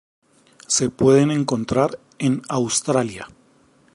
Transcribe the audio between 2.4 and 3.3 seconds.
Australia.